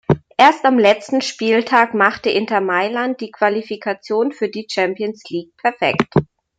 [0.35, 6.15] Erst am letzten Spieltag machte Inter Mailand die Qualifikation für die Champions League perfekt.